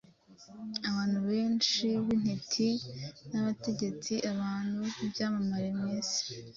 [0.89, 2.67] Abantu benshi b’intiti
[3.31, 6.23] n’abategetsi, abantu b’ibyamamare mu isi,